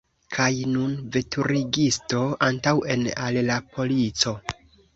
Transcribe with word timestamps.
Kaj 0.35 0.45
nun, 0.69 0.95
veturigisto, 1.15 2.23
antaŭen, 2.49 3.07
al 3.27 3.41
la 3.53 3.61
polico! 3.77 4.39